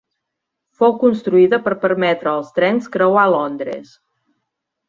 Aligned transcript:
Fou 0.79 0.95
construïda 1.03 1.59
per 1.67 1.75
permetre 1.85 2.33
als 2.33 2.49
trens 2.57 2.91
creuar 2.97 3.27
Londres. 3.37 3.93